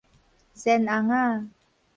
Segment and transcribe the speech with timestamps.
[0.55, 1.47] 先尪仔